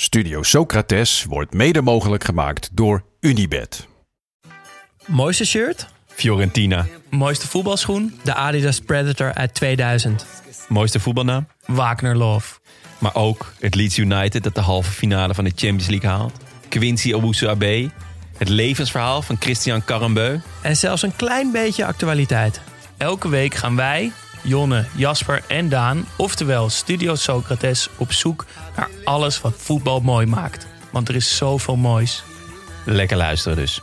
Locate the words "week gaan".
23.28-23.76